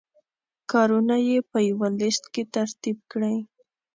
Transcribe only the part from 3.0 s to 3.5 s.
کړئ.